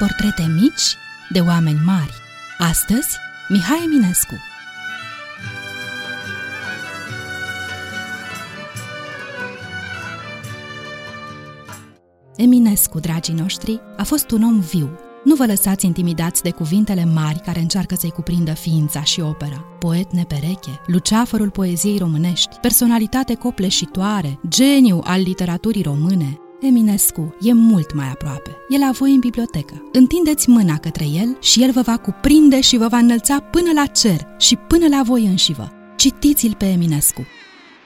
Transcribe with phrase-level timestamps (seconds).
[0.00, 0.96] portrete mici
[1.30, 2.12] de oameni mari.
[2.58, 3.16] Astăzi,
[3.48, 4.34] Mihai Eminescu.
[12.36, 14.98] Eminescu, dragii noștri, a fost un om viu.
[15.24, 19.64] Nu vă lăsați intimidați de cuvintele mari care încearcă să-i cuprindă ființa și opera.
[19.78, 28.06] Poet nepereche, luceafărul poeziei românești, personalitate copleșitoare, geniu al literaturii române, Eminescu e mult mai
[28.12, 28.56] aproape.
[28.68, 29.82] E la voi în bibliotecă.
[29.92, 33.86] Întindeți mâna către el și el vă va cuprinde și vă va înălța până la
[33.86, 35.72] cer și până la voi înșivă.
[35.96, 37.26] Citiți-l pe Eminescu.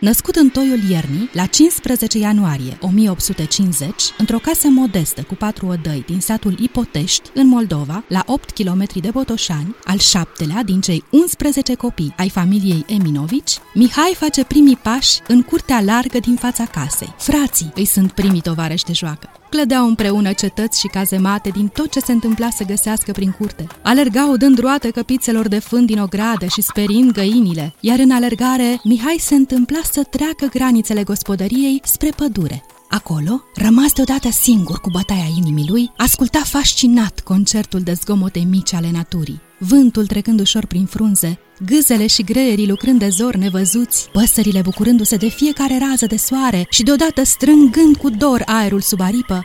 [0.00, 6.20] Născut în toiul iernii, la 15 ianuarie 1850, într-o casă modestă cu patru odăi din
[6.20, 12.14] satul Ipotești, în Moldova, la 8 km de Botoșani, al șaptelea din cei 11 copii
[12.16, 17.14] ai familiei Eminovici, Mihai face primii pași în curtea largă din fața casei.
[17.18, 19.35] Frații îi sunt primii tovarăși de joacă.
[19.50, 23.66] Clădeau împreună cetăți și cazemate din tot ce se întâmpla să găsească prin curte.
[23.82, 29.16] Alergau dând roate căpițelor de fân din ogradă și sperind găinile, iar în alergare Mihai
[29.18, 32.64] se întâmpla să treacă granițele gospodăriei spre pădure.
[32.88, 38.90] Acolo, rămas deodată singur cu bătaia inimii lui, asculta fascinat concertul de zgomote mici ale
[38.92, 39.40] naturii.
[39.58, 45.28] Vântul trecând ușor prin frunze, gâzele și greierii lucrând de zor nevăzuți, păsările bucurându-se de
[45.28, 49.44] fiecare rază de soare și deodată strângând cu dor aerul sub aripă,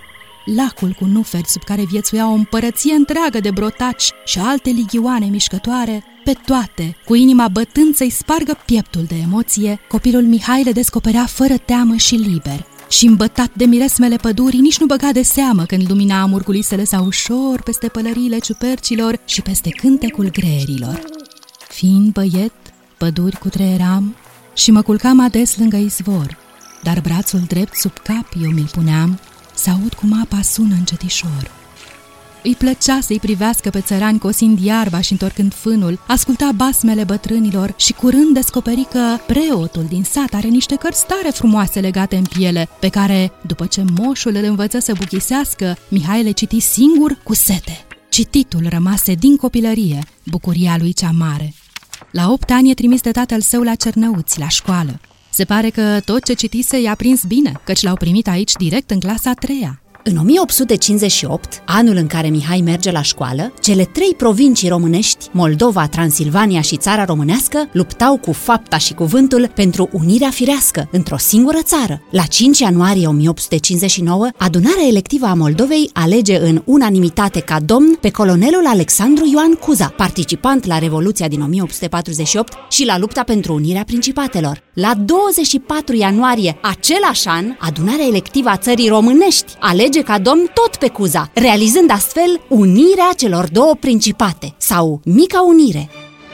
[0.56, 6.04] lacul cu nuferi sub care viețuia o împărăție întreagă de brotaci și alte ligioane mișcătoare,
[6.24, 11.58] pe toate, cu inima bătând să-i spargă pieptul de emoție, copilul Mihai le descoperea fără
[11.58, 12.66] teamă și liber.
[12.90, 17.00] Și îmbătat de miresmele pădurii, nici nu băga de seamă când lumina amurgului se lăsa
[17.00, 21.21] ușor peste pălăriile ciupercilor și peste cântecul greierilor.
[21.82, 22.54] Fiind băiet,
[22.98, 24.16] păduri cu treieram
[24.54, 26.38] și mă culcam ades lângă izvor,
[26.84, 29.20] dar brațul drept sub cap eu mi-l puneam
[29.56, 31.52] să aud cum apa sună încetișor.
[32.44, 37.94] Îi plăcea să-i privească pe țărani cosind iarba și întorcând fânul, asculta basmele bătrânilor și
[37.94, 42.90] curând descoperi că preotul din sat are niște cărți tare frumoase legate în piele, pe
[42.90, 47.86] care, după ce moșul îl învăță să buchisească, Mihai le citi singur cu sete.
[48.10, 51.54] Cititul rămase din copilărie, bucuria lui cea mare.
[52.12, 55.00] La opt ani e trimis de tatăl său la Cernăuți, la școală.
[55.30, 59.00] Se pare că tot ce citise i-a prins bine, căci l-au primit aici direct în
[59.00, 59.81] clasa a treia.
[60.04, 66.62] În 1858, anul în care Mihai merge la școală, cele trei provincii românești, Moldova, Transilvania
[66.62, 72.02] și țara românească, luptau cu fapta și cuvântul pentru unirea firească într-o singură țară.
[72.12, 78.66] La 5 ianuarie 1859, adunarea electivă a Moldovei alege în unanimitate ca domn pe colonelul
[78.66, 84.62] Alexandru Ioan Cuza, participant la Revoluția din 1848 și la lupta pentru unirea principatelor.
[84.74, 90.76] La 24 ianuarie același an, adunarea electivă a țării românești alege alege ca domn tot
[90.76, 95.90] pe Cuza, realizând astfel unirea celor două principate, sau Mica Unire.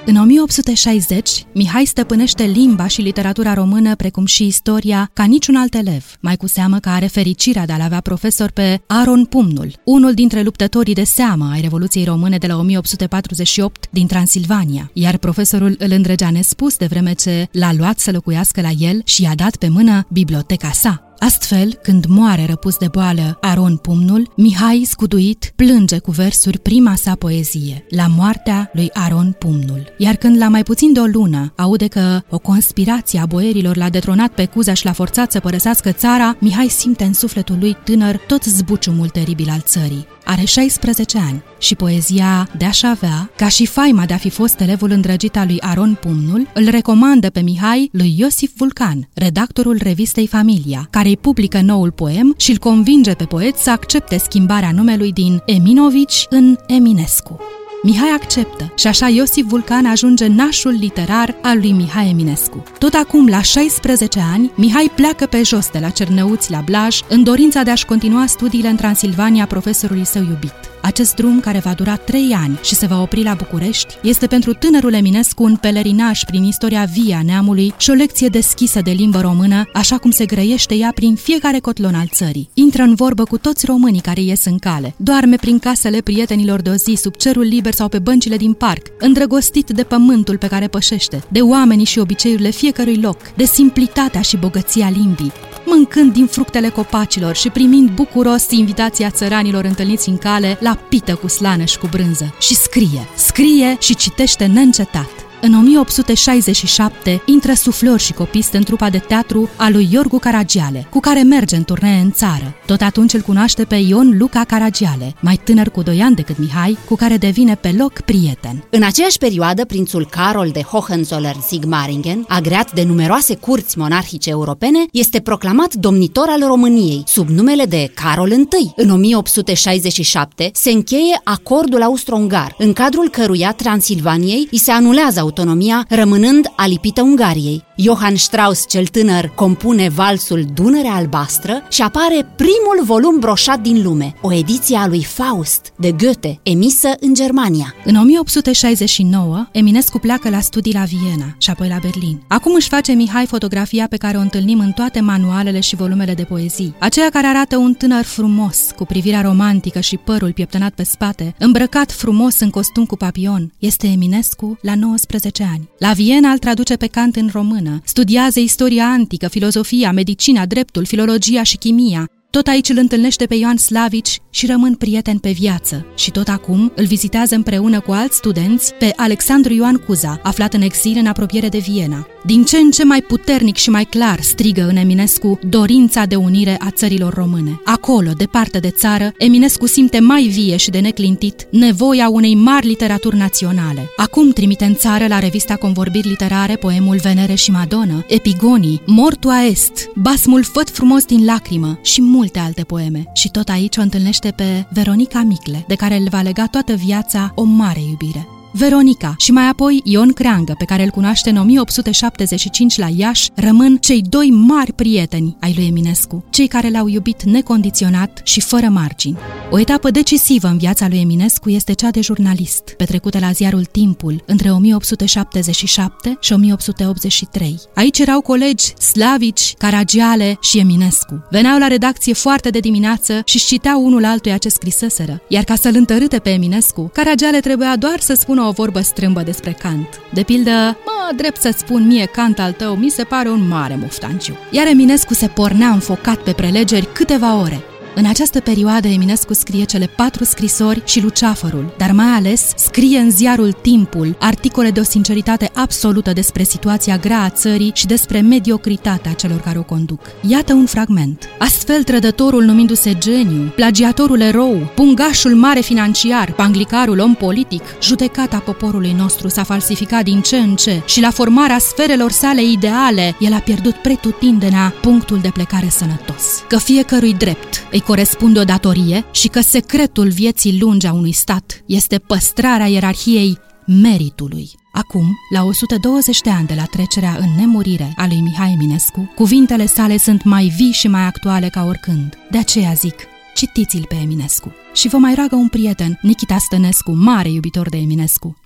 [0.06, 6.06] În 1860, Mihai stăpânește limba și literatura română, precum și istoria, ca niciun alt elev,
[6.20, 10.42] mai cu seamă că are fericirea de a-l avea profesor pe Aron Pumnul, unul dintre
[10.42, 16.30] luptătorii de seamă ai Revoluției Române de la 1848 din Transilvania, iar profesorul îl îndrăgea
[16.30, 20.06] nespus de vreme ce l-a luat să locuiască la el și i-a dat pe mână
[20.10, 21.07] biblioteca sa.
[21.20, 27.16] Astfel, când moare răpus de boală Aron Pumnul, Mihai, scuduit, plânge cu versuri prima sa
[27.16, 29.94] poezie, la moartea lui Aron Pumnul.
[29.98, 33.90] Iar când la mai puțin de o lună aude că o conspirație a boierilor l-a
[33.90, 38.18] detronat pe Cuza și l-a forțat să părăsească țara, Mihai simte în sufletul lui tânăr
[38.28, 40.08] tot zbuciumul teribil al țării.
[40.30, 44.60] Are 16 ani și poezia de a avea, ca și faima de a fi fost
[44.60, 50.28] elevul îndrăgit al lui Aron Pumnul, îl recomandă pe Mihai lui Iosif Vulcan, redactorul revistei
[50.28, 55.12] Familia, care îi publică noul poem și îl convinge pe poet să accepte schimbarea numelui
[55.12, 57.40] din Eminovici în Eminescu.
[57.84, 62.64] Mihai acceptă și așa Iosif Vulcan ajunge nașul literar al lui Mihai Eminescu.
[62.78, 67.24] Tot acum, la 16 ani, Mihai pleacă pe jos de la Cernăuți la Blaj în
[67.24, 70.54] dorința de a-și continua studiile în Transilvania profesorului său iubit.
[70.82, 74.54] Acest drum, care va dura trei ani și se va opri la București, este pentru
[74.54, 79.22] tânărul Eminescu un pelerinaj prin istoria vie a neamului și o lecție deschisă de limbă
[79.22, 82.50] română, așa cum se grăiește ea prin fiecare cotlon al țării.
[82.54, 86.70] Intră în vorbă cu toți românii care ies în cale, doarme prin casele prietenilor de
[86.70, 90.68] o zi, sub cerul liber sau pe băncile din parc, îndrăgostit de pământul pe care
[90.68, 95.32] pășește, de oamenii și obiceiurile fiecărui loc, de simplitatea și bogăția limbii,
[95.66, 101.28] mâncând din fructele copacilor și primind bucuros invitația țăranilor întâlniți în cale la pită cu
[101.28, 102.34] slană și cu brânză.
[102.40, 105.27] Și scrie, scrie și citește neîncetat.
[105.42, 111.00] În 1867 intră suflor și copist în trupa de teatru a lui Iorgu Caragiale, cu
[111.00, 112.56] care merge în turnee în țară.
[112.66, 116.78] Tot atunci îl cunoaște pe Ion Luca Caragiale, mai tânăr cu doi ani decât Mihai,
[116.88, 118.64] cu care devine pe loc prieten.
[118.70, 125.74] În aceeași perioadă, prințul Carol de Hohenzollern-Sigmaringen, agreat de numeroase curți monarhice europene, este proclamat
[125.74, 128.46] domnitor al României, sub numele de Carol I.
[128.76, 136.52] În 1867 se încheie acordul austro-ungar, în cadrul căruia Transilvaniei îi se anulează autonomia, rămânând
[136.56, 137.64] alipită Ungariei.
[137.78, 144.14] Johann Strauss cel tânăr compune valsul Dunărea albastră și apare primul volum broșat din lume,
[144.22, 147.76] o ediție a lui Faust de Goethe, emisă în Germania.
[147.86, 152.22] În 1869, Eminescu pleacă la studii la Viena și apoi la Berlin.
[152.28, 156.24] Acum își face Mihai fotografia pe care o întâlnim în toate manualele și volumele de
[156.24, 156.76] poezii.
[156.80, 161.92] Aceea care arată un tânăr frumos, cu privirea romantică și părul pieptănat pe spate, îmbrăcat
[161.92, 165.17] frumos în costum cu papion, este Eminescu la 19
[165.54, 165.70] ani.
[165.78, 171.44] La Viena îl traduce pe Kant în română, studiază istoria antică, filozofia, medicina, dreptul, filologia
[171.44, 175.86] și chimia, tot aici îl întâlnește pe Ioan Slavici și rămân prieteni pe viață.
[175.96, 180.62] Și tot acum îl vizitează împreună cu alți studenți pe Alexandru Ioan Cuza, aflat în
[180.62, 182.08] exil în apropiere de Viena.
[182.28, 186.58] Din ce în ce mai puternic și mai clar strigă în Eminescu dorința de unire
[186.60, 187.62] a țărilor române.
[187.64, 193.18] Acolo, departe de țară, Eminescu simte mai vie și de neclintit nevoia unei mari literaturi
[193.18, 193.90] naționale.
[193.96, 199.90] Acum trimite în țară la revista Convorbiri Literare poemul Venere și Madonna, Epigonii, Mortua Est,
[199.96, 203.04] Basmul Făt frumos din lacrimă și multe alte poeme.
[203.14, 207.32] Și tot aici o întâlnește pe Veronica Micle, de care îl va lega toată viața
[207.36, 208.28] o mare iubire.
[208.58, 213.78] Veronica și mai apoi Ion Creangă, pe care îl cunoaște în 1875 la Iași, rămân
[213.78, 219.18] cei doi mari prieteni ai lui Eminescu, cei care l-au iubit necondiționat și fără margini.
[219.52, 224.24] O etapă decisivă în viața lui Eminescu este cea de jurnalist, petrecută la ziarul Timpul
[224.26, 227.60] între 1877 și 1883.
[227.76, 231.28] Aici erau colegi Slavici, Caragiale și Eminescu.
[231.30, 235.76] Veneau la redacție foarte de dimineață și citeau unul altuia ce scriseseră, iar ca să-l
[235.76, 240.02] întărâte pe Eminescu, Caragiale trebuia doar să spună o vorbă strâmbă despre Kant.
[240.14, 243.76] De pildă, mă, drept să spun mie Kant al tău, mi se pare un mare
[243.76, 244.38] muftanciu.
[244.52, 247.62] Iar Eminescu se pornea înfocat pe prelegeri câteva ore.
[248.00, 253.12] În această perioadă, Eminescu scrie cele patru scrisori și Luceafărul, dar mai ales scrie în
[253.12, 259.14] ziarul Timpul articole de o sinceritate absolută despre situația grea a țării și despre mediocritatea
[259.14, 260.00] celor care o conduc.
[260.28, 261.30] Iată un fragment.
[261.38, 269.28] Astfel, trădătorul numindu-se geniu, plagiatorul erou, pungașul mare financiar, panglicarul om politic, judecata poporului nostru
[269.28, 273.76] s-a falsificat din ce în ce și la formarea sferelor sale ideale, el a pierdut
[273.76, 276.24] pretutindenea punctul de plecare sănătos.
[276.48, 281.64] Că fiecărui drept îi corespunde o datorie și că secretul vieții lungi a unui stat
[281.66, 284.50] este păstrarea ierarhiei meritului.
[284.72, 289.66] Acum, la 120 de ani de la trecerea în nemurire a lui Mihai Eminescu, cuvintele
[289.66, 292.18] sale sunt mai vii și mai actuale ca oricând.
[292.32, 292.96] De aceea zic,
[293.36, 294.52] citiți-l pe Eminescu.
[294.74, 298.38] Și vă mai roagă un prieten, Nikita Stănescu, mare iubitor de Eminescu.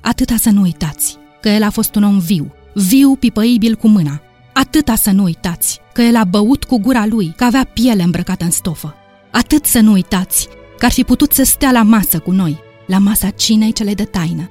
[0.00, 4.20] Atâta să nu uitați, că el a fost un om viu, viu pipăibil cu mâna,
[4.58, 8.44] Atâta să nu uitați, că el a băut cu gura lui, că avea piele îmbrăcată
[8.44, 8.94] în stofă.
[9.30, 10.48] Atât să nu uitați,
[10.78, 14.04] că ar fi putut să stea la masă cu noi, la masa cinei cele de
[14.04, 14.50] taină.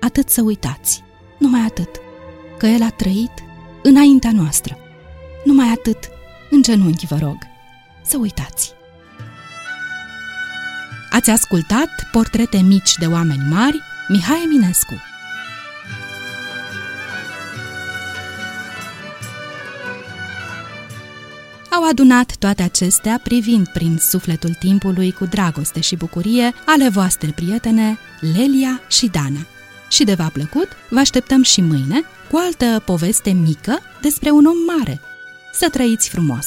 [0.00, 1.02] Atât să uitați,
[1.38, 1.88] numai atât,
[2.58, 3.32] că el a trăit
[3.82, 4.76] înaintea noastră.
[5.44, 5.98] Numai atât,
[6.50, 7.36] în genunchi vă rog,
[8.04, 8.72] să uitați.
[11.10, 14.94] Ați ascultat portrete mici de oameni mari, Mihai Eminescu.
[21.74, 27.98] Au adunat toate acestea privind prin sufletul timpului cu dragoste și bucurie ale voastre prietene
[28.34, 29.46] Lelia și Dana.
[29.90, 34.76] Și de v-a plăcut, vă așteptăm și mâine cu altă poveste mică despre un om
[34.76, 35.00] mare.
[35.52, 36.46] Să trăiți frumos!